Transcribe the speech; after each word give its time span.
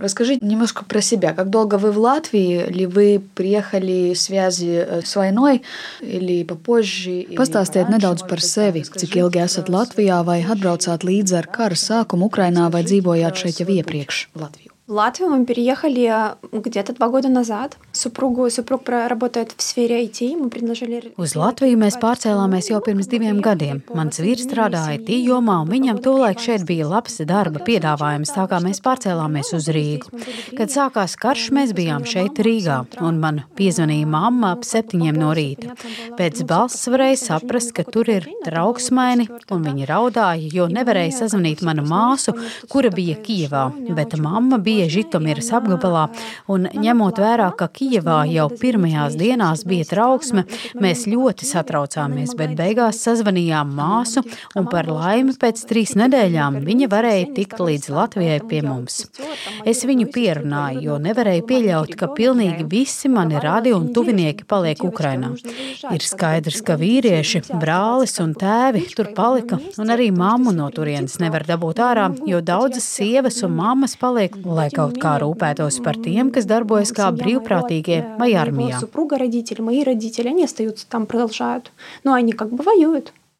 Расскажите 0.00 0.44
немножко 0.44 0.84
про 0.84 1.02
себя. 1.02 1.34
Как 1.34 1.50
долго 1.50 1.76
вы 1.76 1.92
в 1.92 1.98
Латвии? 1.98 2.64
Ли 2.70 2.86
вы 2.86 3.20
приехали 3.34 4.14
в 4.14 4.18
связи 4.18 4.72
э, 4.72 5.02
с 5.04 5.14
войной 5.14 5.62
или 6.00 6.42
попозже? 6.44 7.26
Pastāstiet 7.36 7.92
nedaudz 7.92 8.24
par 8.24 8.40
sevi. 8.40 8.80
Cik 8.80 9.20
ilgi 9.20 9.44
esat 9.44 9.68
Latvijā 9.68 10.22
vai 10.24 10.40
atbraucāt 10.40 11.04
līdzi 11.04 11.36
ar 11.42 11.52
kara 11.52 11.76
sākumu 11.76 12.32
Ukrainā 12.32 12.72
vai 12.72 12.82
dzīvojāt 12.88 13.44
šeit 13.44 13.60
jau 13.60 13.68
iepriekš? 13.68 14.28
Latviju. 14.40 14.69
В 14.89 14.91
Латвию 14.91 15.31
мы 15.31 15.45
переехали 15.45 16.35
где-то 16.51 16.93
два 16.93 17.09
года 17.09 17.27
назад. 17.27 17.75
Супругу, 17.91 18.47
супруг 18.51 18.87
работает 18.87 19.55
в 19.57 19.63
сфере 19.63 20.05
IT. 20.05 20.37
Мы 20.37 20.51
предложили... 20.51 21.11
Uz 21.17 21.33
Latviju 21.33 21.79
mēs 21.81 21.97
pārcēlāmies 21.97 22.69
jau 22.69 22.77
pirms 22.85 23.09
diviem 23.09 23.39
gadiem. 23.41 23.79
Mans 23.97 24.19
vīrs 24.21 24.45
strādāja 24.45 24.99
IT 24.99 25.09
jomā, 25.25 25.55
un 25.63 25.71
viņam 25.73 26.03
tolaik 26.05 26.37
šeit 26.37 26.67
bija 26.69 26.85
labs 26.85 27.17
darba 27.25 27.63
piedāvājums, 27.65 28.29
tā 28.35 28.45
kā 28.51 28.59
mēs 28.61 28.83
pārcēlāmies 28.85 29.55
uz 29.57 29.71
Rīgu. 29.73 30.21
Kad 30.53 30.69
sākās 30.69 31.17
karš, 31.17 31.47
mēs 31.57 31.73
bijām 31.73 32.05
šeit 32.05 32.37
Rīgā, 32.45 32.83
un 33.01 33.17
man 33.23 33.41
piezvanīja 33.57 34.05
mamma 34.05 34.53
ap 34.53 34.69
septiņiem 34.69 35.17
no 35.17 35.33
rīta. 35.33 35.73
Pēc 36.19 36.43
balss 36.45 36.85
varēja 36.93 37.17
saprast, 37.23 37.73
ka 37.73 37.87
tur 37.89 38.13
ir 38.19 38.29
trauksmaini, 38.45 39.31
un 39.49 39.65
viņi 39.65 39.89
raudāja, 39.89 40.53
jo 40.59 40.69
nevarēja 40.69 41.23
sazvanīt 41.23 41.65
manu 41.65 41.89
māsu, 41.89 42.37
kura 42.69 42.93
bija 42.93 43.17
Kijevā, 43.25 43.71
bet 43.97 44.13
mamma 44.21 44.61
bija 44.61 44.75
bija 44.80 44.88
Žitomiras 44.88 45.50
apgabalā, 45.52 46.06
un 46.48 46.66
ņemot 46.72 47.18
vērā, 47.20 47.50
ka 47.58 47.68
Kijevā 47.68 48.22
jau 48.30 48.46
pirmajās 48.60 49.16
dienās 49.20 49.64
bija 49.68 49.84
trauksme, 49.90 50.46
mēs 50.80 51.04
ļoti 51.10 51.48
satraucāmies, 51.48 52.32
bet 52.38 52.54
beigās 52.56 53.02
sazvanījām 53.04 53.74
māsu, 53.76 54.22
un 54.56 54.68
par 54.70 54.88
laimi 54.88 55.34
pēc 55.40 55.64
trīs 55.68 55.92
nedēļām 56.00 56.62
viņa 56.64 56.88
varēja 56.92 57.28
tikt 57.36 57.60
līdz 57.60 57.90
Latvijai 57.92 58.38
pie 58.48 58.62
mums. 58.64 59.02
Es 59.68 59.84
viņu 59.84 60.08
pierunāju, 60.14 60.80
jo 60.86 60.96
nevarēju 61.02 61.44
pieļaut, 61.50 61.94
ka 62.00 62.10
pilnīgi 62.16 62.64
visi 62.70 63.10
mani 63.12 63.40
radi 63.42 63.74
un 63.76 63.90
tuvinieki 63.92 64.48
paliek 64.48 64.80
Ukrainā. 64.86 65.34
Ir 65.90 66.06
skaidrs, 66.06 66.62
ka 66.64 66.78
vīrieši, 66.80 67.44
brālis 67.60 68.16
un 68.22 68.32
tēvi 68.38 68.86
tur 68.96 69.12
palika, 69.16 69.60
un 69.80 69.92
arī 69.92 70.08
mammu 70.14 70.54
no 70.56 70.70
turienes 70.72 71.18
nevar 71.20 71.44
dabūt 71.48 71.84
ārā, 71.84 72.08
jo 72.28 72.40
daudzas 72.44 72.88
sievas 72.96 73.42
un 73.44 73.58
mammas 73.60 73.98
paliek, 74.00 74.36
lai 74.46 74.69
lai 74.70 74.76
kaut 74.78 74.98
kā 75.02 75.18
rūpētos 75.20 75.80
par 75.84 75.98
tiem, 75.98 76.30
kas 76.30 76.46
darbojas 76.46 76.92
kā 76.94 77.10
brīvprātīgie 77.14 78.16
vai 78.18 78.34
armijā. 78.38 78.78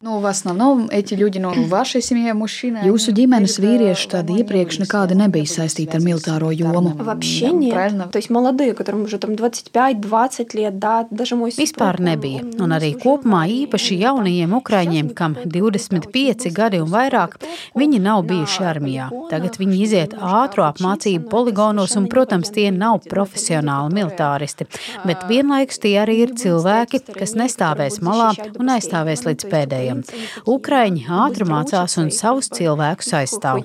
продолжают. 0.00 0.06
Но 0.06 0.16
они 0.16 0.16
как 0.16 0.16
бы 0.16 0.16
воюют. 0.16 0.16
Nu, 0.16 0.20
в 0.20 0.26
основном 0.26 0.88
эти 0.90 1.14
люди, 1.14 1.38
ну, 1.38 1.52
в 1.52 1.68
вашей 1.68 2.02
семье 2.02 2.32
мужчины. 2.32 2.84
Jūsu 2.84 3.10
ģimenes 3.16 3.56
vīrieši 3.58 4.10
tad 4.12 4.28
iepriekš 4.28 4.84
nekādi 4.84 5.16
nebija 5.16 5.48
saistīti 5.48 5.96
ar 5.96 6.02
militāro 6.04 6.50
jomu. 6.52 6.94
Вообще 6.94 7.50
нет. 7.50 7.72
Правильно? 7.72 8.08
То 8.08 8.18
есть 8.18 8.30
молодые, 8.30 8.74
которым 8.74 9.04
уже 9.04 9.18
там 9.18 9.30
25-20 9.32 10.54
лет, 10.54 10.78
да, 10.78 11.06
даже 11.10 11.34
мой 11.34 11.50
Vispār 11.50 11.98
nebija. 11.98 12.44
Un 12.60 12.70
arī 12.76 12.94
kopumā 12.94 13.48
īpaši 13.48 13.98
jaunajiem 13.98 14.52
ukraiņiem, 14.52 15.14
kam 15.14 15.34
25 15.34 16.52
gadi 16.52 16.78
un 16.78 16.88
vairāk, 16.88 17.40
viņi 17.74 17.98
nav 17.98 18.22
bijuši 18.28 18.62
armijā. 18.62 19.08
Tagad 19.30 19.56
viņi 19.58 19.80
iziet 19.82 20.14
ātru 20.14 20.62
apmācību 20.68 21.26
poligonos, 21.30 21.96
un, 21.96 22.06
protams, 22.06 22.52
tie 22.52 22.70
nav 22.70 23.00
profesionāli 23.08 23.96
militāristi, 23.96 24.68
bet 25.04 25.24
vienlaikus 25.26 25.80
tie 25.80 25.96
arī 26.04 26.28
ir 26.28 26.36
cilvēki, 26.36 27.00
kas 27.16 27.34
nestāvēs 27.34 28.02
malā 28.04 28.34
un 28.60 28.76
aizstāvēs 28.76 29.24
līdz 29.26 29.50
pēdējiem 29.50 29.89
iespējams. 29.91 30.43
Ukraiņi 30.47 31.05
ātri 31.09 31.47
mācās 31.47 31.97
un 32.01 32.11
savus 32.11 32.49
cilvēkus 32.51 33.13
aizstāv 33.19 33.61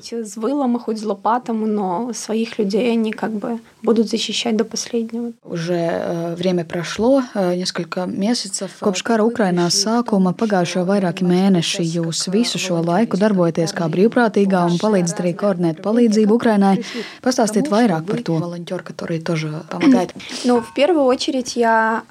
будут 3.86 4.09
защищать 4.09 4.56
до 4.56 4.66
последнего. 4.66 5.31
Уже 5.44 5.73
э, 5.73 6.36
время 6.36 6.66
прошло, 6.66 7.23
э, 7.34 7.56
несколько 7.56 8.06
месяцев. 8.06 8.72
Kopš 8.80 9.02
kara 9.04 9.26
Ukrainā 9.26 9.67
sākuma 9.73 10.36
pagājušo 10.38 10.86
vairāki 10.86 11.26
mēneši 11.26 11.82
jūs 11.98 12.27
visu 12.30 12.61
šo 12.61 12.82
laiku 12.86 13.17
darbojaties 13.17 13.73
kā 13.73 13.89
brīvprātīgā 13.89 14.61
un 14.70 14.77
palīdzat 14.77 15.23
arī 15.23 15.33
koordinēt 15.33 15.82
palīdzību 15.82 16.38
Ukrainai. 16.38 16.83
Pastāstiet 17.23 17.72
vairāk 17.72 18.05
par 18.05 18.22
to. 18.22 18.38
Волонтер, 18.39 18.83
который 18.83 19.20
тоже 19.20 19.64
помогает. 19.70 20.14
Ну, 20.45 20.61
в 20.61 20.73
первую 20.73 21.05
очередь 21.05 21.55
я 21.55 22.04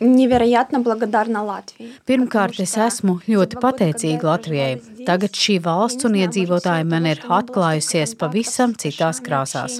невероятно 0.00 0.80
благодарна 0.80 1.44
Латвии. 1.44 1.92
Pirmkārt, 2.06 2.56
es 2.60 2.76
esmu 2.76 3.20
ļoti 3.28 3.40
ļoti 3.40 3.60
pateicīga 3.62 4.28
Latvijai. 4.28 4.80
Tagad 5.05 5.37
šī 5.37 5.57
valsts 5.63 6.07
un 6.07 6.15
iedzīvotāji 6.17 6.85
man 6.89 7.05
ir 7.09 7.21
atklājusies 7.29 8.15
pavisam 8.19 8.73
citās 8.79 9.21
krāsās. 9.23 9.77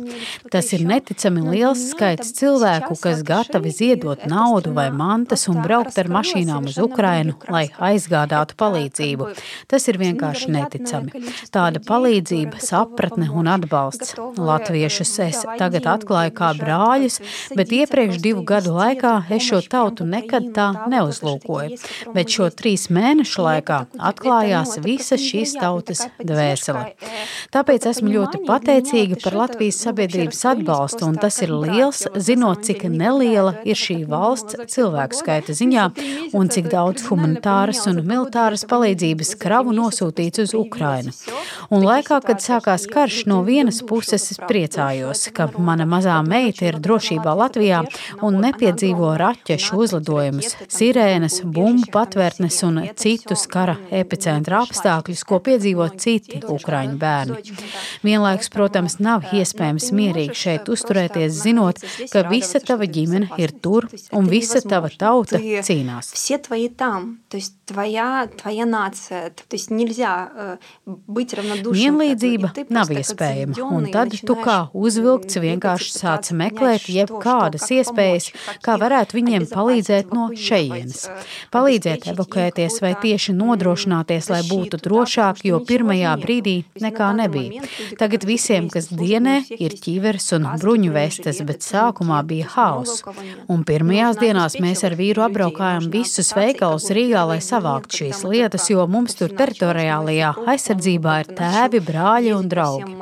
Tas 0.53 0.71
ir 0.75 0.85
neticami 0.87 1.43
liels 1.45 1.81
skaits 1.91 2.33
cilvēku, 2.37 2.97
kas 3.01 3.23
gatavi 3.25 3.71
ziedot 3.73 4.25
naudu 4.29 4.73
vai 4.75 4.87
mantas 4.93 5.47
un 5.51 5.61
braukt 5.63 5.97
ar 6.01 6.09
mašīnām 6.13 6.69
uz 6.69 6.77
Ukrainu, 6.81 7.35
lai 7.49 7.65
aizgādātu 7.89 8.57
palīdzību. 8.59 9.29
Tas 9.71 9.87
ir 9.89 9.99
vienkārši 10.01 10.51
neticami. 10.55 11.23
Tāda 11.53 11.81
palīdzība, 11.85 12.61
sapratne 12.63 13.31
un 13.33 13.49
atbalsts. 13.51 14.15
Latviešus 14.37 15.13
es 15.25 15.41
tagad 15.59 15.89
atklāju 15.95 16.35
kā 16.37 16.51
brāļus, 16.59 17.19
bet 17.57 17.73
iepriekš 17.75 18.21
divu 18.23 18.45
gadu 18.47 18.75
laikā 18.77 19.15
es 19.33 19.45
šo 19.49 19.61
tautu 19.65 20.05
nekad 20.07 20.51
tā 20.55 20.69
neuzlūkoju. 20.91 21.81
Bet 22.15 22.33
šo 22.35 22.51
trīs 22.53 22.87
mēnešu 22.93 23.45
laikā 23.45 23.81
atklājās 24.11 24.77
visa 25.15 25.31
šīs 25.31 25.55
tautas 25.59 26.03
dvēsele. 26.19 26.93
Tāpēc 27.53 27.87
esmu 27.89 28.11
ļoti 28.11 28.41
pateicīga 28.47 29.19
par 29.23 29.35
Latvijas 29.35 29.79
sabiedrības 29.85 30.41
atbalstu, 30.51 31.05
un 31.07 31.17
tas 31.21 31.39
ir 31.43 31.53
liels, 31.53 32.05
zinot, 32.15 32.63
cik 32.65 32.85
neliela 32.91 33.55
ir 33.65 33.79
šī 33.79 34.03
valsts 34.09 34.57
cilvēku 34.71 35.19
skaita 35.19 35.55
ziņā 35.55 35.85
un 36.35 36.51
cik 36.51 36.69
daudz 36.71 37.05
humanitāras 37.09 37.85
un 37.89 38.01
militāras 38.05 38.65
palīdzības 38.69 39.35
kravu 39.41 39.75
nosūtīts 39.75 40.43
uz 40.45 40.55
Ukrainu. 40.57 41.13
Un 41.73 41.85
laikā, 41.85 42.19
kad 42.25 42.43
sākās 42.43 42.87
karš, 42.91 43.23
no 43.29 43.41
vienas 43.47 43.81
puses 43.85 44.29
es 44.31 44.41
priecājos, 44.41 45.27
ka 45.35 45.49
mana 45.57 45.87
mazā 45.89 46.17
meita 46.25 46.67
ir 46.69 46.79
drošībā 46.83 47.35
Latvijā 47.39 47.83
un 48.25 48.39
nepiedzīvo 48.43 49.13
raķešu 49.21 49.81
uzlidojumus, 49.85 50.55
sirēnas, 50.71 51.41
bumbu 51.45 51.89
patvērtnes 51.93 52.61
un 52.67 52.81
citus 52.99 53.45
kara 53.51 53.77
epicentra 53.93 54.63
apstākļus, 54.65 55.04
apstākļus, 55.05 55.23
ko 55.25 55.39
piedzīvo 55.39 55.87
citi 55.97 56.41
ukraiņu 56.41 56.97
bērni. 56.97 57.37
Vienlaiks, 58.03 58.49
protams, 58.49 58.99
nav 58.99 59.25
iespējams 59.33 59.91
mierīgi 59.93 60.35
šeit 60.35 60.69
uzturēties, 60.69 61.31
zinot, 61.43 61.79
ka 62.11 62.25
visa 62.29 62.59
tava 62.59 62.85
ģimene 62.85 63.29
ir 63.37 63.51
tur 63.61 63.87
un 64.11 64.27
visa 64.27 64.61
tava 64.61 64.89
tauta 64.89 65.39
cīnās. 65.39 66.13
Vienlīdzība 71.75 72.51
nav 72.69 72.91
iespējama, 72.93 73.57
un 73.75 73.89
tad 73.91 74.13
tu 74.25 74.35
kā 74.37 74.57
uzvilkts 74.73 75.39
vienkārši 75.41 75.91
sāc 75.95 76.31
meklēt 76.37 76.89
jebkādas 76.89 77.67
iespējas, 77.73 78.31
kā 78.65 78.77
varētu 78.81 79.17
viņiem 79.17 79.47
palīdzēt 79.51 80.13
no 80.15 80.29
šejienes. 80.37 81.07
Palīdzēt 81.53 82.07
evakvēties 82.13 82.79
vai 82.83 82.93
tieši 83.01 83.35
nodrošināties, 83.35 84.29
lai 84.31 84.41
būtu 84.47 84.79
drošāk, 84.85 85.41
jo 85.47 85.59
pirmajā 85.65 86.13
brīdī 86.21 86.55
nekā 86.81 87.09
nebija. 87.17 87.63
Tagad 87.99 88.25
visiem, 88.27 88.69
kas 88.71 88.89
dienē, 88.93 89.37
ir 89.57 89.75
ķīveres 89.81 90.31
un 90.37 90.47
bruņu 90.61 90.93
vestes, 90.95 91.41
bet 91.47 91.65
sākumā 91.65 92.21
bija 92.27 92.49
haus. 92.55 93.01
Un 93.51 93.65
pirmajās 93.67 94.19
dienās 94.21 94.57
mēs 94.63 94.83
ar 94.87 94.95
vīru 94.99 95.25
apbraukājām 95.25 95.89
visus 95.93 96.31
veikalus 96.37 96.87
Rīgā, 96.95 97.25
lai 97.29 97.39
savāktu 97.43 98.01
šīs 98.01 98.23
lietas, 98.29 98.69
jo 98.71 98.85
mums 98.89 99.17
tur 99.19 99.33
teritoriālajā 99.35 100.33
aizsardzībā 100.55 101.17
ir 101.23 101.31
tēvi, 101.39 101.81
brāļi 101.85 102.33
un 102.37 102.49
draugi. 102.51 102.95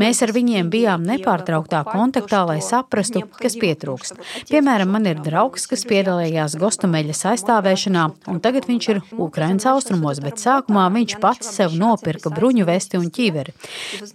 Mēs 0.00 0.22
ar 0.26 0.34
viņiem 0.36 0.70
bijām 0.72 1.04
nepārtrauktā 1.08 1.82
kontaktā, 1.88 2.44
lai 2.48 2.60
saprastu, 2.64 3.24
kas 3.40 3.58
pietrūkst. 3.60 4.20
Piemēram, 4.50 4.94
man 4.94 5.08
ir 5.10 5.22
draugs, 5.24 5.66
kas 5.70 5.86
piedalījās 5.88 6.58
Gostumeļas 6.60 7.24
aizstāvēšanā, 7.34 8.06
un 8.30 8.40
tagad 8.44 8.68
viņš 8.70 8.90
ir 8.94 9.02
Ukrainas 9.16 9.68
austrumos 9.70 10.20
bet 10.24 10.40
sākumā 10.42 10.86
viņš 10.94 11.16
pats 11.30 11.54
sev 11.54 11.76
nopirka 11.78 12.30
bruņu 12.34 12.66
vesti 12.66 12.98
un 12.98 13.06
ķiveri. 13.14 13.54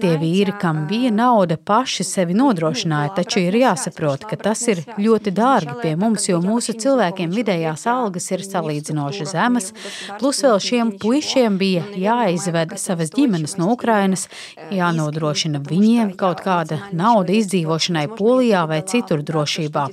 Tie 0.02 0.14
vīri, 0.20 0.56
kam 0.60 0.84
bija 0.90 1.12
nauda, 1.16 1.56
paši 1.56 2.04
sevi 2.04 2.36
nodrošināja, 2.36 3.14
taču 3.20 3.40
ir 3.46 3.56
jāsaprot, 3.62 4.26
ka 4.28 4.36
tas 4.42 4.66
ir 4.72 4.82
ļoti 5.00 5.32
dārgi 5.36 5.78
pie 5.80 5.94
mums, 6.00 6.28
jo 6.28 6.42
mūsu 6.44 6.76
cilvēkiem 6.84 7.32
vidējās 7.32 7.86
algas 7.88 8.28
ir 8.36 8.44
salīdzinoši 8.44 9.28
zemas, 9.32 9.72
plus 10.20 10.42
vēl 10.44 10.60
šiem 10.68 10.92
puišiem 11.00 11.60
bija 11.62 11.86
jāizved 12.02 12.76
savas 12.82 13.14
ģimenes 13.16 13.56
no 13.62 13.72
Ukrainas, 13.78 14.28
jānodrošina 14.76 15.64
viņiem 15.70 16.16
kaut 16.20 16.44
kāda 16.44 16.82
nauda 16.92 17.36
izdzīvošanai 17.40 18.10
Polijā 18.18 18.66
vai 18.68 18.82
citur 18.84 19.24
drošībā. 19.24 19.88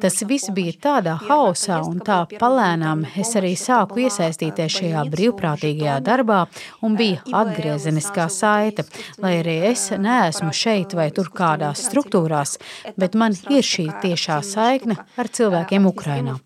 Tas 0.00 0.22
viss 0.28 0.48
bija 0.56 0.78
tādā 0.88 1.18
hausā 1.28 1.82
un 1.84 2.00
tā 2.00 2.22
palēnām 2.38 3.04
es 3.20 3.36
arī 3.36 3.52
sāku 3.60 4.06
iesaistīties 4.06 4.80
šajā 4.80 5.04
brīvprātīgajā 5.12 6.00
darbā, 6.06 6.44
un 6.85 6.97
bija 6.99 7.23
atgriezeniskā 7.41 8.27
saite, 8.33 8.85
lai 9.23 9.33
arī 9.41 9.57
es 9.71 9.87
neesmu 9.91 10.51
šeit 10.53 10.95
vai 10.97 11.09
tur 11.15 11.31
kādās 11.33 11.85
struktūrās, 11.87 12.57
bet 12.99 13.17
man 13.19 13.35
ir 13.53 13.65
šī 13.65 13.87
tiešā 14.03 14.39
saikne 14.45 14.97
ar 15.17 15.31
cilvēkiem 15.39 15.87
Ukrainā. 15.89 16.37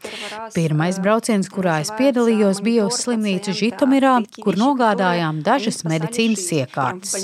Pirmais 0.55 0.99
brauciens, 1.03 1.49
kurā 1.51 1.79
es 1.85 1.91
piedalījos, 1.97 2.63
bija 2.65 2.87
uz 2.89 3.01
slimnīcu 3.03 3.55
Žitomirā, 3.61 4.15
kur 4.43 4.59
nogādājām 4.59 5.43
dažas 5.45 5.83
medicīnas 5.87 6.47
iekārtas. 6.61 7.15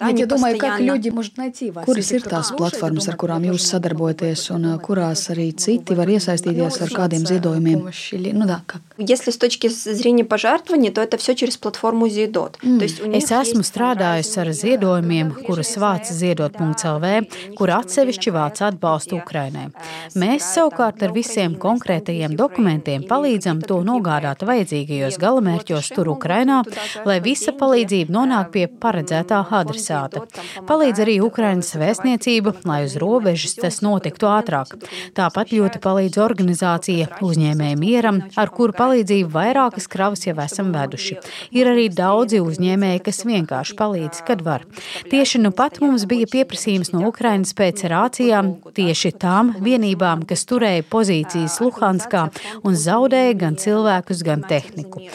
Mm. 0.00 0.16
Я 0.20 0.26
думаю, 0.26 0.58
как 0.58 0.80
люди 0.80 1.10
могут 1.10 1.36
найти 1.36 1.70
вас. 1.70 1.84
Kuras 1.84 2.10
ir 2.12 2.22
tās 2.22 2.50
platformas, 2.56 3.08
ar 3.08 3.16
kurām 3.20 3.44
jūs 3.48 3.66
sadarbojaties, 3.72 4.50
un 4.54 4.66
kurās 4.84 5.26
arī 5.32 5.50
citi 5.56 5.96
var 5.96 6.10
iesaistīties 6.12 6.80
ar 6.84 6.92
kādiem 6.94 7.26
ziedojumiem? 7.26 7.88
Ну 8.32 8.46
да, 8.46 8.62
как? 8.66 8.82
Если 8.98 9.30
с 9.30 9.38
точки 9.38 9.68
zrīņa 10.05 10.27
pažārtvaņa, 10.29 10.93
to 10.93 11.05
tas 11.09 11.25
viss 11.25 11.41
ir 11.41 11.53
platformu 11.61 12.07
ziedot. 12.13 12.59
Mm. 12.61 13.13
Es 13.17 13.31
esmu 13.33 13.63
strādājis 13.65 14.31
ar 14.41 14.51
ziedojumiem, 14.53 15.33
kuras 15.47 15.73
vāc 15.81 16.11
ziedot.lv, 16.13 17.11
kur 17.57 17.73
atsevišķi 17.73 18.33
vāc 18.35 18.61
atbalstu 18.67 19.17
Ukrainai. 19.17 19.71
Mēs 20.15 20.51
savukārt 20.53 21.01
ar 21.05 21.13
visiem 21.15 21.55
konkrētajiem 21.57 22.35
dokumentiem 22.37 23.07
palīdzam 23.09 23.63
to 23.65 23.81
nogādāt 23.87 24.45
vajadzīgajos 24.45 25.17
galamērķos 25.21 25.91
tur 25.95 26.11
Ukrainā, 26.13 26.61
lai 27.07 27.17
visa 27.25 27.55
palīdzība 27.57 28.13
nonāk 28.13 28.51
pie 28.53 28.67
paredzētā 28.69 29.41
adresāta. 29.61 30.25
Palīdz 30.69 31.01
arī 31.05 31.17
Ukrainas 31.25 31.73
vēstniecība, 31.79 32.55
lai 32.67 32.83
uz 32.85 32.97
robežas 33.01 33.57
tas 33.57 33.81
notiktu 33.85 34.29
ātrāk. 34.29 34.75
Tāpat 35.17 35.55
ļoti 35.55 35.81
palīdz 35.81 36.21
organizācija 36.21 37.21
uzņēmējiem 37.25 37.81
mieram, 37.81 38.21
ar 38.37 38.51
kuru 38.53 38.75
palīdzību 38.77 39.31
vairākas 39.33 39.87
kravas 39.95 40.25
jau 40.27 40.35
esam 40.43 40.73
veduši. 40.75 41.17
Ir 41.55 41.69
arī 41.71 41.87
daudzi 41.93 42.41
uzņēmēji, 42.43 43.03
kas 43.05 43.23
vienkārši 43.27 43.77
palīdz, 43.79 44.21
kad 44.27 44.43
var. 44.45 44.65
Tieši 45.11 45.41
nu 45.43 45.51
pat 45.55 45.79
mums 45.83 46.05
bija 46.09 46.27
pieprasījums 46.31 46.91
no 46.93 47.05
Ukrainas 47.09 47.55
pēc 47.57 47.85
rācijām 47.91 48.51
tieši 48.75 49.13
tām 49.21 49.53
vienībām, 49.63 50.25
kas 50.27 50.45
turēja 50.49 50.85
pozīcijas 50.91 51.57
Luhanskā 51.63 52.25
un 52.65 52.77
zaudēja 52.79 53.37
gan 53.45 53.59
cilvēkus, 53.61 54.23
gan 54.25 54.43
tehniku. 54.47 55.05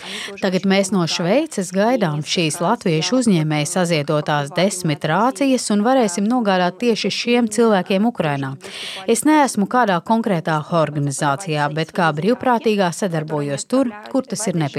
Tagad 0.40 0.66
mēs 0.70 0.92
no 0.94 1.04
Šveices 1.10 1.72
gaidām 1.76 2.24
šīs 2.24 2.60
latviešu 2.62 3.20
uzņēmēju 3.20 3.68
saziedotās 3.68 4.52
desmit 4.56 5.04
rācijas 5.10 5.68
un 5.74 5.84
varēsim 5.86 6.28
nogādāt 6.28 6.80
tieši 6.82 7.12
šiem 7.20 7.50
cilvēkiem 7.52 8.08
Ukrainā. 8.08 8.54
Es 9.10 9.26
neesmu 9.28 9.68
kādā 9.70 9.98
konkrētā 10.06 10.58
organizācijā, 10.80 11.68
bet 11.74 11.92
kā 11.96 12.10
brīvprātīgā 12.16 12.90
sadarbojos 12.94 13.66
tur, 13.70 13.92
kur 14.12 14.26
tas 14.28 14.46
ir 14.48 14.56
nepieciešams. 14.60 14.69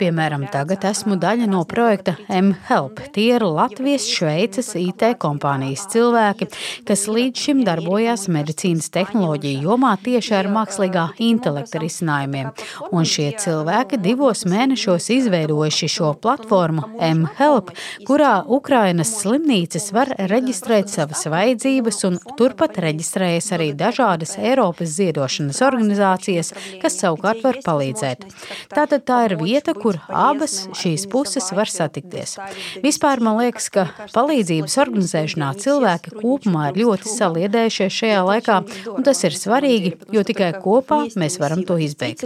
Piemēram, 0.00 0.46
tagad 0.52 0.84
esmu 0.88 1.16
daļa 1.20 1.48
no 1.50 1.62
projekta 1.68 2.16
M-Help. 2.28 3.00
Tie 3.14 3.28
ir 3.36 3.44
Latvijas, 3.46 4.06
Šveices 4.10 4.72
IT 4.78 5.04
kompānijas 5.22 5.86
cilvēki, 5.92 6.48
kas 6.88 7.06
līdz 7.10 7.44
šim 7.46 7.62
darbojās 7.66 8.26
medicīnas 8.32 8.90
tehnoloģiju 8.94 9.64
jomā 9.68 9.94
tieši 10.04 10.34
ar 10.38 10.50
mākslīgā 10.52 11.06
intelekta 11.22 11.82
risinājumiem. 11.82 12.50
Un 12.94 13.08
šie 13.08 13.30
cilvēki 13.40 14.00
divos 14.02 14.44
mēnešos 14.48 15.10
izveidojuši 15.14 15.90
šo 15.96 16.12
platformu 16.20 16.88
M-Help, 16.98 17.72
kurā 18.08 18.34
Ukrainas 18.46 19.12
slimnīcas 19.20 19.90
var 19.94 20.12
reģistrēt 20.30 20.90
savas 20.92 21.24
vajadzības, 21.30 22.00
un 22.08 22.18
turpat 22.38 22.78
reģistrējas 22.84 23.52
arī 23.56 23.70
dažādas 23.78 24.36
Eiropas 24.40 24.94
ziedošanas 24.98 25.62
organizācijas, 25.64 26.52
kas 26.82 26.98
savukārt 27.00 27.44
var 27.44 27.60
palīdzēt. 27.64 28.26
Tātad 28.72 29.04
tā 29.08 29.20
ir 29.28 29.36
vieta, 29.40 29.74
kur 29.76 29.98
abas 30.08 30.68
šīs 30.78 31.06
puses 31.10 31.50
var 31.56 31.70
satikties. 31.70 32.36
Vispār 32.84 33.22
man 33.24 33.40
liekas, 33.42 33.68
ka 33.74 33.88
palīdzības 34.14 34.78
organizēšanā 34.84 35.50
cilvēki 35.64 36.14
kopumā 36.20 36.70
ir 36.70 36.84
ļoti 36.84 37.12
saliedējušies 37.16 38.00
šajā 38.00 38.22
laikā, 38.30 38.60
un 38.94 39.06
tas 39.06 39.24
ir 39.26 39.36
svarīgi, 39.38 39.96
jo 40.14 40.24
tikai 40.26 40.54
kopā 40.64 41.04
mēs 41.20 41.40
varam 41.42 41.66
to 41.66 41.80
izbeigt 41.80 42.24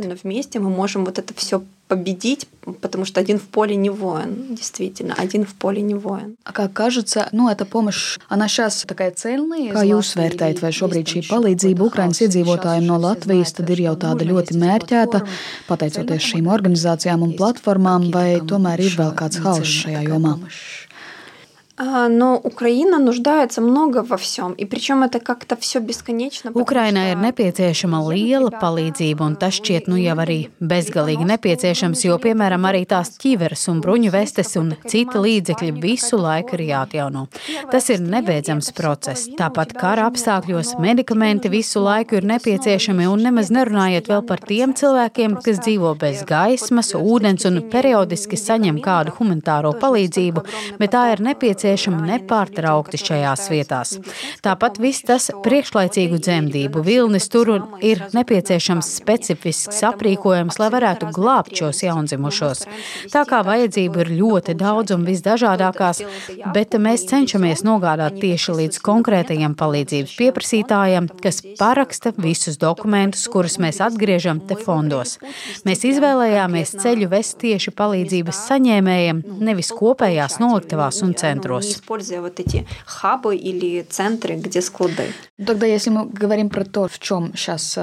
победить, 1.88 2.47
потому 2.81 3.06
что 3.06 3.19
один 3.19 3.38
в 3.38 3.44
поле 3.44 3.75
не 3.75 3.89
воин. 3.89 4.56
Действительно, 4.56 5.13
один 5.13 5.45
в 5.45 5.53
поле 5.53 5.81
не 5.81 5.94
воин. 5.94 6.35
Kā 6.45 6.68
кажется, 6.68 7.30
nu, 7.31 7.50
эта 7.50 7.65
помощь, 7.65 8.18
она 8.30 8.47
сейчас 8.47 8.83
такая 8.88 9.12
цельная. 9.12 9.71
Kā 9.74 9.83
jūs 9.85 10.15
vērtējat, 10.18 10.62
vai 10.63 10.71
šobrīd 10.74 11.12
šī 11.13 11.21
palīdzība 11.30 11.85
Ukrainas 11.85 12.21
iedzīvotājiem 12.25 12.88
no 12.88 12.97
Latvijas 12.97 13.53
tad 13.53 13.69
ir 13.69 13.83
jau 13.85 13.95
tāda 14.00 14.25
ļoti 14.25 14.57
mērķēta, 14.57 15.21
pateicoties 15.68 16.31
šīm 16.31 16.50
organizācijām 16.50 17.27
un 17.27 17.35
platformām, 17.38 18.09
vai 18.15 18.39
tomēr 18.41 18.81
ir 18.81 18.97
vēl 18.97 19.13
kāds 19.19 19.44
hauss 19.44 19.77
šajā 19.83 20.07
jomā? 20.07 20.39
Но 21.77 22.39
Украина 22.44 23.00
нуждается 23.00 23.59
много 23.59 24.03
во 24.03 24.15
всем, 24.15 24.53
и 24.53 24.63
причем 24.63 25.01
это 25.01 25.19
как-то 25.19 25.56
все 25.56 25.80
бесконечно. 25.80 26.51
Ukrainai 26.53 27.13
ir 27.13 27.18
nepieciešama 27.18 27.97
liela 28.13 28.51
palīdzība, 28.62 29.25
un 29.25 29.35
tas 29.35 29.57
šķiet 29.57 29.89
nu 29.89 29.97
jau 29.97 30.13
arī 30.21 30.51
bezgalīgi 30.62 31.25
nepieciešams, 31.25 32.03
jo, 32.06 32.19
piemēram, 32.21 32.62
arī 32.69 32.85
tās 32.85 33.18
ķiveres 33.18 33.65
un 33.74 33.81
bruņu 33.81 34.12
vestes 34.13 34.53
un 34.62 34.75
citi 34.85 35.18
līdzekļi 35.18 35.71
visu 35.81 36.19
laiku 36.21 36.59
ir 36.59 36.63
jāatjauno. 36.68 37.25
Tas 37.71 37.89
ir 37.89 38.06
nebeidzams 38.06 38.69
process. 38.77 39.25
Tāpat 39.33 39.74
kara 39.74 40.06
apstākļos 40.12 40.75
medikamenti 40.77 41.50
visu 41.50 41.81
laiku 41.81 42.21
ir 42.21 42.30
nepieciešami, 42.35 43.09
un 43.09 43.25
nemaz 43.25 43.50
nerunājiet 43.50 44.13
vēl 44.13 44.21
par 44.30 44.45
tiem 44.45 44.77
cilvēkiem, 44.77 45.41
kas 45.41 45.57
dzīvo 45.65 45.97
bez 45.97 46.21
gaismas, 46.21 46.94
ūdens 46.94 47.50
un 47.50 47.63
periodiski 47.74 48.38
saņem 48.38 48.77
kādu 48.85 49.18
humanitāro 49.18 49.74
palīdzību, 49.81 50.45
bet 50.77 50.94
tā 50.94 51.09
ir 51.15 51.25
nepieciešama 51.25 51.63
nepieciešama 51.69 52.06
nepārtraukti 52.09 52.99
šajās 53.00 53.49
vietās. 53.53 53.94
Tāpat 54.44 54.79
viss 54.81 55.05
tas 55.05 55.29
priekšlaicīgu 55.44 56.19
dzemdību 56.23 56.82
vilnis 56.85 57.29
tur 57.29 57.50
ir 57.85 58.05
nepieciešams 58.15 58.88
specifisks 58.99 59.82
aprīkojums, 59.85 60.59
lai 60.61 60.70
varētu 60.73 61.11
glābt 61.12 61.56
šos 61.59 61.82
jaundzimušos. 61.85 62.65
Tā 63.12 63.25
kā 63.29 63.43
vajadzību 63.44 64.05
ir 64.05 64.12
ļoti 64.20 64.56
daudz 64.59 64.94
un 64.97 65.05
visdažādākās, 65.09 66.03
bet 66.55 66.76
mēs 66.81 67.06
cenšamies 67.11 67.65
nogādāt 67.67 68.19
tieši 68.23 68.56
līdz 68.62 68.81
konkrētajiem 68.88 69.56
palīdzības 69.59 70.17
pieprasītājiem, 70.19 71.11
kas 71.23 71.43
paraksta 71.61 72.15
visus 72.17 72.59
dokumentus, 72.61 73.26
kurus 73.29 73.59
mēs 73.61 73.82
atgriežam 73.85 74.41
te 74.41 74.56
fondos. 74.56 75.19
Mēs 75.69 75.85
izvēlējāmies 75.88 76.76
ceļu 76.81 77.11
vest 77.12 77.38
tieši 77.43 77.75
palīdzības 77.76 78.44
saņēmējiem, 78.49 79.23
nevis 79.44 79.73
kopējās 79.76 80.38
noliktavās 80.43 81.03
un 81.05 81.17
centros 81.19 81.57
не 81.57 81.71
используя 81.71 82.21
вот 82.21 82.39
эти 82.39 82.65
хабы 82.85 83.35
или 83.35 83.81
центры, 83.83 84.35
где 84.35 84.61
склады. 84.61 85.13
Тогда, 85.45 85.66
если 85.66 85.90
мы 85.90 86.06
говорим 86.06 86.49
про 86.49 86.63
то, 86.63 86.87
в 86.87 86.99
чем 86.99 87.33
сейчас 87.35 87.78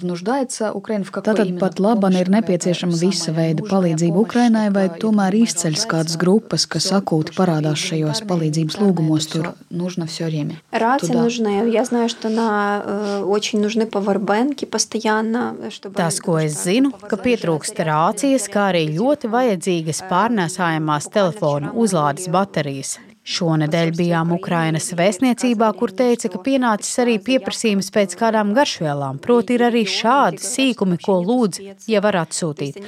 нуждается 0.00 0.72
Украина, 0.72 1.04
в 1.04 1.10
какой 1.10 1.34
Tātad 1.34 1.58
pat 1.58 1.78
labam 1.78 2.14
ir 2.16 2.30
nepieciešama 2.32 2.96
visa 2.96 3.32
veida 3.36 3.64
palīdzība 3.68 4.18
Ukrainai, 4.22 4.68
vai 4.74 4.88
tomēr 4.88 5.36
izceļas 5.42 5.84
kādas 5.90 6.16
grupas, 6.20 6.66
kas 6.66 6.88
akūti 6.96 7.34
parādās 7.36 7.82
šajos 7.82 8.22
palīdzības 8.28 8.78
lūgumos, 8.80 9.28
tur 9.32 9.52
нужно 9.70 10.06
все 10.06 10.26
время. 10.26 10.60
Рации 10.70 11.12
нужны. 11.12 11.70
Я 11.70 11.84
знаю, 11.84 12.08
что 12.08 12.28
на 12.28 12.82
э, 12.84 13.22
очень 13.22 13.60
нужны 13.60 13.86
powerbanki 13.86 14.66
постоянно, 14.66 15.56
чтобы... 15.70 15.94
Tas, 15.94 16.20
ko 16.20 16.38
es 16.38 16.56
zinu, 16.64 16.92
ka 16.92 17.16
pietrūkst 17.16 17.78
rācijas, 17.84 18.48
kā 18.52 18.70
arī 18.72 18.86
ļoti 18.96 19.30
vajadzīgas 19.32 20.04
pārnēsājamās 20.10 21.10
telefonu 21.12 21.74
uzlādes 21.74 22.28
baterijas. 22.28 22.98
Šonadēļ 23.23 23.93
bijām 23.95 24.33
Ukrainas 24.35 24.89
vēstniecībā, 24.99 25.69
kur 25.79 25.93
teica, 25.95 26.27
ka 26.27 26.41
pienācis 26.43 26.97
arī 26.99 27.13
pieprasījums 27.23 27.87
pēc 27.95 28.17
kādām 28.19 28.49
garšvielām, 28.57 29.21
proti 29.23 29.55
ir 29.55 29.63
arī 29.69 29.85
šādi 29.87 30.43
sīkumi, 30.43 30.97
ko 30.99 31.21
lūdz, 31.23 31.61
ja 31.87 32.01
var 32.03 32.17
atsūtīt. 32.25 32.81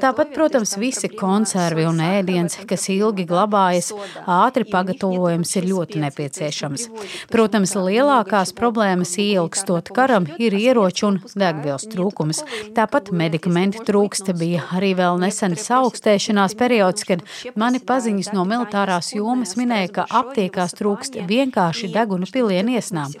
Tāpat, 0.00 0.32
protams, 0.32 0.78
visi 0.80 1.10
konservi 1.12 1.84
un 1.84 2.00
ēdiens, 2.00 2.56
kas 2.70 2.88
ilgi 2.94 3.26
glabājas, 3.28 3.90
ātri 4.24 4.64
pagatavojums 4.70 5.52
ir 5.60 5.68
ļoti 5.74 6.00
nepieciešams. 6.06 6.88
Protams, 7.28 7.76
lielākās 7.76 8.54
problēmas 8.56 9.12
ieilgstot 9.20 9.92
karam 9.92 10.30
ir 10.40 10.56
ieroču 10.56 11.10
un 11.10 11.20
degvielas 11.36 11.84
trūkums. 11.92 12.40
Tāpat 12.72 13.12
medikamenti 13.12 13.84
trūksta 13.84 14.32
bija 14.40 14.64
arī 14.72 14.94
vēl 14.96 15.20
nesen 15.20 15.60
augstēšanās 15.82 16.56
periods, 16.56 17.04
kad 17.04 17.20
mani 17.60 17.84
paziņas 17.84 18.32
no 18.32 18.48
militārās 18.48 19.12
jomas 19.12 19.52
minēja, 19.60 19.81
minēja, 19.82 19.92
ka 19.92 20.06
aptiekās 20.08 20.74
trūkst 20.78 21.18
vienkārši 21.26 21.90
deguna 21.92 22.26
pilienu 22.30 22.76
iesnām. 22.76 23.12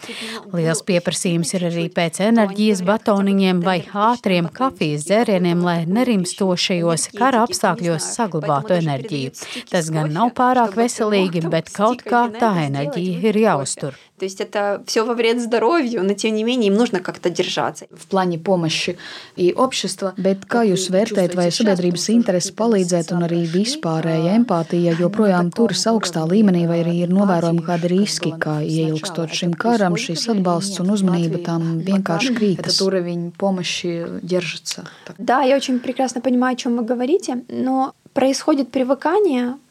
Liels 0.52 0.82
pieprasījums 0.82 1.54
ir 1.54 1.66
arī 1.70 1.88
pēc 1.90 2.20
enerģijas 2.28 2.82
batoniņiem 2.86 3.62
vai 3.62 3.82
ātriem 3.92 4.48
kafijas 4.48 5.06
dzērieniem, 5.08 5.62
lai 5.62 5.84
nerimstošajos 5.86 7.10
kara 7.18 7.44
apstākļos 7.46 8.12
saglabātu 8.16 8.78
enerģiju. 8.78 9.32
Tas 9.70 9.90
gan 9.90 10.12
nav 10.12 10.32
pārāk 10.34 10.76
veselīgi, 10.76 11.48
bet 11.48 11.72
kaut 11.72 12.02
kā 12.02 12.28
tā 12.38 12.54
enerģija 12.66 13.28
ir 13.28 13.36
jāuztur. 13.36 13.98
То 14.21 14.25
есть 14.25 14.41
это 14.41 14.83
все 14.87 15.05
во 15.05 15.13
вред 15.13 15.39
здоровью, 15.39 16.03
но 16.03 16.13
тем 16.13 16.33
не 16.33 16.43
менее 16.43 16.69
им 16.71 16.73
нужно 16.73 17.01
как-то 17.01 17.29
держаться. 17.29 17.85
В 17.91 18.07
плане 18.07 18.39
помощи 18.39 18.97
и 19.35 19.53
общества. 19.53 20.15
Bet 20.17 20.47
kā 20.49 20.63
jūs 20.65 20.89
vērtējat, 20.89 21.35
vai 21.37 21.51
sabiedrības 21.53 22.09
interese 22.09 22.49
palīdzēt 22.57 23.13
un 23.13 23.27
arī 23.27 23.43
vispārēja 23.45 24.33
empātija 24.39 24.95
joprojām 24.97 25.51
turas 25.53 25.85
augstā 25.85 26.25
līmenī, 26.25 26.65
vai 26.65 26.81
arī 26.81 26.95
ir 27.05 27.13
novērojami 27.13 27.61
kādi 27.61 27.93
riski, 27.93 28.33
kā 28.41 28.57
ieilgstot 28.65 29.37
šim 29.37 29.53
karam, 29.53 29.93
šis 29.93 30.25
atbalsts 30.33 30.81
un 30.81 30.89
uzmanība 30.97 31.43
tam 31.45 31.77
vienkārši 31.85 32.33
krītas? 32.33 32.73
Этот 32.73 32.81
уровень 32.81 33.31
помощи 33.37 34.07
держится. 34.23 34.89
Да, 35.19 35.43
я 35.43 35.55
очень 35.55 35.79
прекрасно 35.79 36.21
понимаю, 36.21 36.53
о 36.53 36.57
чем 36.57 36.77
вы 36.77 36.83
говорите, 36.83 37.43
но 37.49 37.93
происходит 38.13 38.71
привыкание 38.71 39.57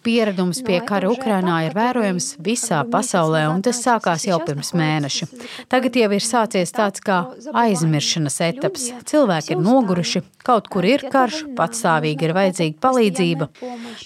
Pieredums 0.00 0.60
pie 0.64 0.78
kara 0.84 1.08
Ukrainā 1.12 1.58
ir 1.66 1.74
vērojams 1.76 2.34
visā 2.44 2.80
pasaulē, 2.88 3.46
un 3.52 3.60
tas 3.64 3.80
sākās 3.84 4.26
jau 4.28 4.38
pirms 4.44 4.72
mēneša. 4.76 5.28
Tagad 5.72 5.96
jau 5.96 6.10
ir 6.16 6.24
sācies 6.24 6.72
tāds 6.76 7.04
kā 7.04 7.18
aizmiršanas 7.62 8.40
etaps. 8.48 8.90
Cilvēki 9.08 9.54
ir 9.56 9.60
noguruši, 9.64 10.22
kaut 10.44 10.68
kur 10.72 10.84
ir 10.88 11.04
karš, 11.12 11.42
patstāvīgi 11.56 12.28
ir 12.28 12.34
vajadzīga 12.36 12.80
palīdzība. 12.80 13.48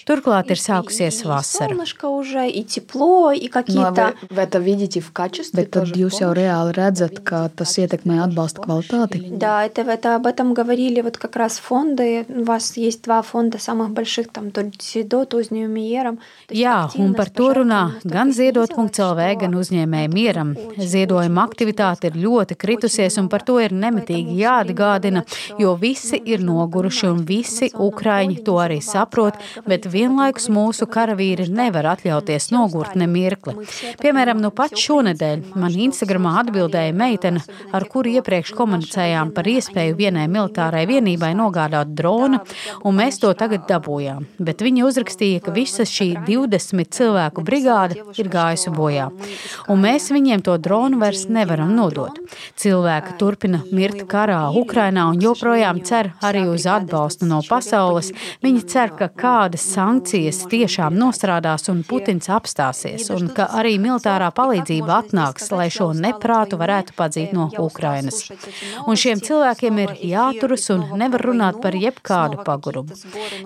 Turklāt 0.07 0.51
ir 0.51 0.59
sākusies 0.63 1.21
vasara. 1.27 1.75
Bet 5.55 5.71
tad 5.75 5.95
jūs 6.03 6.21
jau 6.23 6.31
reāli 6.35 6.75
redzat, 6.75 7.23
ka 7.23 7.45
tas 7.55 7.77
ietekmē 7.79 8.19
atbalsta 8.27 8.63
kvalitāti? 8.63 9.23
Да, 9.35 9.65
это, 9.65 9.81
это 9.81 10.15
об 10.15 10.27
этом 10.27 10.53
говорили 10.53 11.01
вот 11.01 11.17
как 11.17 11.35
раз 11.35 11.59
фонды. 11.59 12.25
У 12.29 12.43
вас 12.43 12.77
есть 12.77 13.03
два 13.03 13.21
фонда 13.21 13.59
самых 13.59 13.91
больших, 13.91 14.31
там 14.31 14.51
ziedot 14.51 14.53
uzņēmumu 14.55 14.73
mieram. 14.75 14.78
Jā, 16.56 16.76
un 17.00 17.12
par 17.18 17.30
to 17.34 17.50
runā 17.60 17.80
gan 18.08 18.32
ziedot.lv, 18.34 19.26
gan 19.40 19.56
uzņēmēju 19.60 20.12
mieram. 20.12 20.52
Ziedojuma 20.78 21.44
aktivitāte 21.48 22.10
ir 22.10 22.18
ļoti 22.20 22.56
kritusies, 22.60 23.18
un 23.20 23.28
par 23.32 23.44
to 23.46 23.58
ir 23.62 23.74
nemitīgi 23.76 24.38
jāatgādina, 24.40 25.24
jo 25.60 25.74
visi 25.80 26.20
ir 26.24 26.44
noguruši, 26.46 27.06
un 27.10 27.22
visi 27.28 27.70
ukraiņi 27.74 28.40
to 28.46 28.56
arī 28.62 28.80
saprot, 28.84 29.38
bet 29.68 29.88
vienlaikus 29.90 30.48
mūsu 30.52 30.88
karavīri 30.90 31.48
nevar 31.50 31.92
atļauties 31.94 32.50
nogurt 32.54 32.96
ne 32.98 33.08
mirkli. 33.10 33.56
Piemēram, 34.00 34.40
nu 34.42 34.52
pat 34.54 34.76
šonedēļ 34.78 35.54
man 35.60 35.76
Instagramā 35.86 36.36
atbildēja 36.44 36.96
meitene, 36.96 37.44
ar 37.76 37.86
kuru 37.90 38.16
iepriekš 38.18 38.54
komunicējām 38.58 39.34
par 39.36 39.48
iespēju 39.50 39.98
vienai 39.98 40.26
militārai 40.30 40.86
vienībai 40.90 41.32
nogādāt 41.38 41.94
dronu, 41.96 42.40
un 42.84 42.96
mēs 42.96 43.20
to 43.22 43.32
tagad 43.38 43.66
dabūjām. 43.70 44.26
Bet 44.40 44.64
viņa 44.70 44.86
uzrakstīja, 44.86 45.40
ka 45.42 45.54
visa 45.54 45.84
šī 45.88 46.08
20 46.28 46.94
cilvēku 46.94 47.42
brigāde 47.46 47.98
ir 48.20 48.30
gājusi 48.30 48.70
bojā, 48.74 49.08
un 49.70 49.82
mēs 49.82 50.10
viņiem 50.14 50.44
to 50.46 50.54
dronu 50.62 51.00
vairs 51.00 51.26
nevaram 51.32 51.72
nodot. 51.74 52.20
Cilvēki 52.60 53.16
turpina 53.18 53.62
mirt 53.74 54.04
karā 54.10 54.42
Ukrainā 54.54 55.08
un 55.10 55.18
joprojām 55.22 55.80
cer 55.86 56.12
arī 56.22 56.44
uz 56.50 56.66
atbalstu 56.70 57.26
no 57.26 57.40
pasaules. 57.46 58.12
Viņi 58.44 58.62
cer, 58.70 58.94
ka 58.98 59.10
kādas 59.10 59.64
sankcijas 59.74 60.44
tiešām 60.50 60.94
nostrādās 60.98 61.66
un 61.72 61.82
Putins 61.88 62.30
apstāsies, 62.30 63.08
un 63.14 63.32
ka 63.34 63.48
arī 63.58 63.74
militārā 63.82 64.30
palīdzība 64.36 65.00
atnāks, 65.00 65.50
lai 65.54 65.68
šo 65.72 65.90
neprātu 65.96 66.60
varētu 66.60 66.94
padzīt 66.98 67.34
no 67.34 67.48
Ukrainas. 67.58 68.22
Un 68.86 69.00
šiem 69.00 69.22
cilvēkiem 69.24 69.82
ir 69.86 69.96
jāturas 70.12 70.68
un 70.74 70.86
nevar 71.00 71.26
runāt 71.30 71.58
par 71.64 71.74
jebkādu 71.74 72.44
pagurumu. 72.46 72.98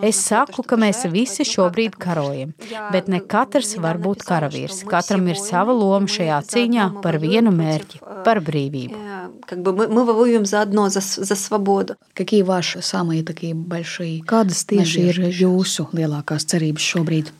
Es 0.04 0.20
saku, 0.26 0.66
ka 0.66 0.76
mēs 0.80 1.04
visi 1.13 1.45
šobrīd 1.47 1.97
karojam, 1.99 2.53
bet 2.91 3.07
ne 3.07 3.19
katrs 3.19 3.75
var 3.77 3.97
būt 3.97 4.25
karavīrs. 4.27 4.83
Katram 4.89 5.27
ir 5.27 5.39
sava 5.39 5.73
loma 5.73 6.07
šajā 6.07 6.43
cīņā 6.53 6.91
par 7.03 7.19
vienu 7.23 7.53
mērķi – 7.55 8.09
par 8.23 8.41
brīvību. 8.43 8.95
Как 9.45 9.61
бы 9.61 9.73
мы, 9.73 9.87
мы 9.87 10.03
воюем 10.05 10.45
заодно 10.45 10.89
за, 10.89 11.01
за 11.01 11.35
свободу. 11.35 11.95
Какие 12.13 12.43
ваши 12.43 12.81
самые 12.81 13.23
такие 13.23 13.53
большие? 13.53 14.21
Kādas 14.21 14.65
tieši 14.65 15.09
ir 15.09 15.19
jūsu 15.29 15.89
lielākās 15.93 16.45
cerības 16.45 16.83
šobrīd? 16.83 17.31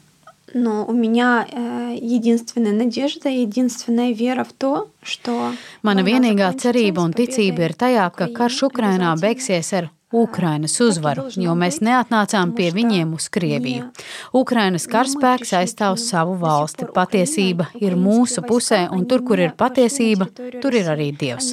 Но 0.53 0.83
у 0.85 0.93
меня 0.93 1.45
э, 1.47 1.95
единственная 2.01 2.73
надежда, 2.73 3.29
единственная 3.29 4.13
вера 4.13 4.43
в 4.43 4.51
то, 4.53 4.89
что... 5.03 5.53
Mana 5.83 6.01
vienīgā 6.01 6.49
cerība 6.57 7.05
un 7.05 7.13
ticība 7.13 7.69
ir 7.69 7.75
tajā, 7.77 8.09
ka 8.09 8.31
karš 8.33 8.63
Ukrainā 8.71 9.13
beigsies 9.21 9.69
ar 9.77 9.91
Ukrainas 10.14 10.76
uzvaru, 10.80 11.26
jo 11.34 11.54
mēs 11.58 11.80
neatnācām 11.82 12.52
pie 12.54 12.68
viņiem 12.74 13.14
uz 13.16 13.26
Krieviju. 13.34 13.88
Ukrainas 14.36 14.86
karaspēks 14.90 15.50
aizstāv 15.58 15.96
savu 15.98 16.36
valsti. 16.38 16.86
Patiesība 16.94 17.66
ir 17.82 17.96
mūsu 17.98 18.44
pusē, 18.46 18.84
un 18.94 19.02
tur, 19.10 19.24
kur 19.26 19.42
ir 19.42 19.56
patiesība, 19.58 20.28
tur 20.62 20.76
ir 20.78 20.90
arī 20.92 21.08
Dievs. 21.18 21.50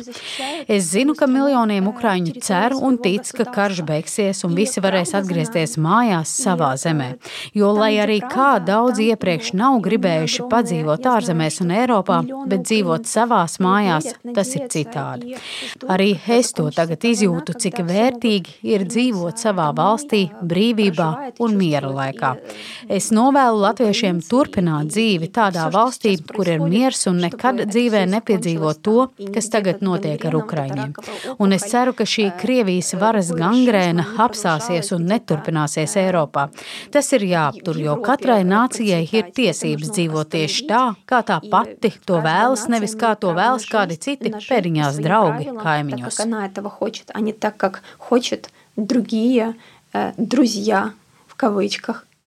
Es 0.70 0.91
zinu, 0.91 1.15
ka 1.18 1.25
miljoniem 1.25 1.89
ukraiņu 1.89 2.36
cer 2.46 2.75
un 2.77 3.00
tic, 3.01 3.32
ka 3.38 3.48
karš 3.50 3.82
beigsies 3.88 4.44
un 4.46 4.53
visi 4.58 4.84
varēs 4.84 5.15
atgriezties 5.18 5.77
mājās 5.82 6.36
savā 6.44 6.75
zemē. 6.77 7.15
Jo, 7.58 7.72
lai 7.74 7.96
arī 8.03 8.20
kā 8.22 8.53
daudz 8.62 9.01
iepriekš 9.01 9.56
nav 9.58 9.80
gribējuši 9.88 10.48
padzīvot 10.51 11.10
ārzemēs 11.15 11.62
un 11.65 11.74
Eiropā, 11.80 12.22
bet 12.51 12.68
dzīvot 12.70 13.10
savās 13.10 13.58
mājās, 13.63 14.13
tas 14.36 14.53
ir 14.60 14.70
citādi. 14.70 15.38
Arī 15.89 16.13
es 16.38 16.53
to 16.53 16.70
tagad 16.75 17.10
izjūtu, 17.10 17.58
cik 17.58 17.82
vērtīgi 17.89 18.50
ir 18.63 18.86
dzīvot 18.88 19.39
savā 19.41 19.70
valstī, 19.75 20.25
brīvībā 20.41 21.08
un 21.43 21.58
miera 21.60 21.89
laikā. 21.91 22.31
Es 22.91 23.10
novēlu 23.15 23.62
latviešiem 23.63 24.22
turpināt 24.27 24.91
dzīvi 24.91 25.31
tādā 25.34 25.67
valstī, 25.74 26.15
kur 26.27 26.50
ir 26.50 26.63
miers 26.63 27.05
un 27.12 27.22
nekad 27.25 27.65
dzīvē 27.70 28.03
nepiedzīvot 28.12 28.81
to, 28.86 29.08
kas 29.34 29.50
tagad 29.53 29.84
notiek 29.86 30.24
ar 30.27 30.38
Ukraiņiem. 30.39 30.96
Un 31.41 31.55
es 31.58 31.67
ceru, 31.72 31.96
ka 31.98 32.08
šī 32.08 32.29
Krievijas 32.41 32.93
varas 33.00 33.31
gangrēna 33.36 34.05
apstāsies 34.25 34.91
un 34.96 35.08
neturpināsies 35.10 35.98
Eiropā. 36.01 36.48
Tas 36.93 37.12
ir 37.17 37.25
jāaptur, 37.29 37.79
jo 37.81 37.98
katrai 38.03 38.41
nācijai 38.48 39.03
ir 39.05 39.31
tiesības 39.36 39.93
dzīvot 39.96 40.31
tieši 40.36 40.67
tā, 40.70 40.84
kā 41.10 41.22
tā 41.27 41.39
pati 41.51 41.93
to 42.05 42.22
vēlas, 42.24 42.67
nevis 42.72 42.96
kā 43.00 43.13
to 43.20 43.34
vēlas 43.38 43.67
kādi 43.70 44.00
citi 44.01 44.34
pēdiņās 44.34 45.01
draugi 45.03 45.51
kaimiņos. 45.60 46.22
Другие 48.85 49.55
э, 49.93 50.13
друзья 50.17 50.93
в 51.27 51.35
кавычках 51.35 52.05